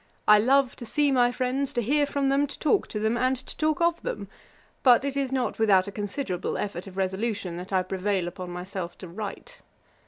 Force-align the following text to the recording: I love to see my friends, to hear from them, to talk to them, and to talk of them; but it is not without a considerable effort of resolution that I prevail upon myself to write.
I 0.27 0.39
love 0.39 0.75
to 0.77 0.85
see 0.87 1.11
my 1.11 1.31
friends, 1.31 1.73
to 1.73 1.81
hear 1.83 2.07
from 2.07 2.29
them, 2.29 2.47
to 2.47 2.57
talk 2.57 2.87
to 2.87 2.99
them, 2.99 3.15
and 3.17 3.37
to 3.37 3.55
talk 3.55 3.81
of 3.81 4.01
them; 4.01 4.29
but 4.81 5.05
it 5.05 5.15
is 5.15 5.31
not 5.31 5.59
without 5.59 5.85
a 5.87 5.91
considerable 5.91 6.57
effort 6.57 6.87
of 6.87 6.97
resolution 6.97 7.55
that 7.57 7.71
I 7.71 7.83
prevail 7.83 8.27
upon 8.27 8.49
myself 8.49 8.97
to 8.97 9.07
write. 9.07 9.57